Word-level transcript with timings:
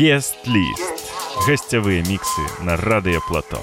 Гест-ліст. 0.00 1.12
Гостєві 1.36 2.04
мікси 2.08 2.42
на 2.62 2.76
Радіо 2.76 3.20
Плато. 3.28 3.60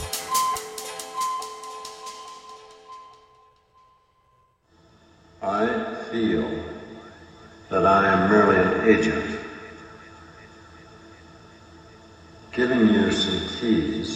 I 5.41 5.68
feel 6.11 6.45
that 7.70 7.86
I 7.86 8.02
am 8.14 8.21
merely 8.32 8.57
an 8.66 8.73
agent, 8.95 9.30
giving 12.57 12.84
you 12.95 13.11
some 13.11 13.41
keys 13.57 14.09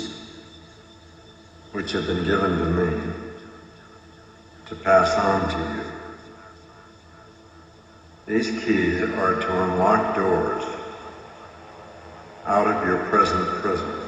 which 1.73 1.91
have 1.95 2.05
been 2.11 2.23
given 2.31 2.51
to 2.61 2.67
me 2.79 2.89
to 4.69 4.73
pass 4.87 5.09
on 5.29 5.39
to 5.53 5.59
you. 5.73 5.85
These 8.31 8.49
keys 8.63 8.97
are 9.21 9.35
to 9.43 9.49
unlock 9.63 10.15
doors 10.15 10.65
out 12.46 12.66
of 12.66 12.82
your 12.84 12.98
present 12.98 13.46
prison. 13.48 14.01